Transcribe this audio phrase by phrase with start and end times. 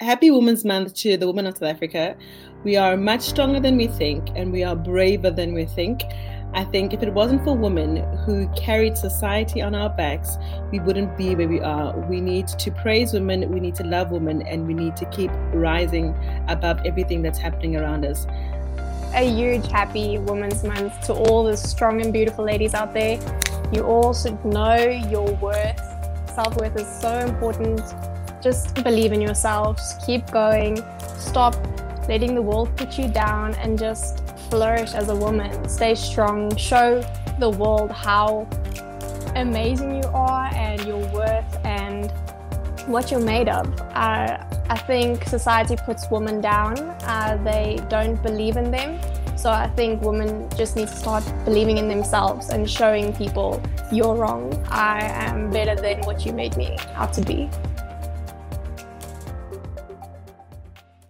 [0.00, 2.16] happy Women's Month to the women of South Africa.
[2.64, 6.02] We are much stronger than we think, and we are braver than we think.
[6.52, 10.36] I think if it wasn't for women who carried society on our backs,
[10.70, 11.98] we wouldn't be where we are.
[12.08, 15.30] We need to praise women, we need to love women, and we need to keep
[15.54, 16.14] rising
[16.48, 18.26] above everything that's happening around us.
[19.14, 23.18] A huge happy Women's Month to all the strong and beautiful ladies out there.
[23.72, 25.80] You all should know your worth.
[26.34, 27.80] Self worth is so important.
[28.46, 30.80] Just believe in yourselves, keep going,
[31.18, 31.56] stop
[32.08, 35.68] letting the world put you down, and just flourish as a woman.
[35.68, 37.02] Stay strong, show
[37.40, 38.46] the world how
[39.34, 42.12] amazing you are and your worth and
[42.86, 43.66] what you're made of.
[43.80, 44.38] Uh,
[44.70, 49.00] I think society puts women down, uh, they don't believe in them.
[49.36, 53.60] So I think women just need to start believing in themselves and showing people
[53.90, 54.54] you're wrong.
[54.70, 57.50] I am better than what you made me out to be.